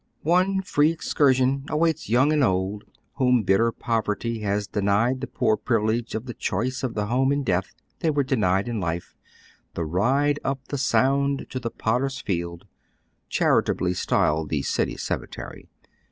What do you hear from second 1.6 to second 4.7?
awaits young and old wiiom bitter poverty has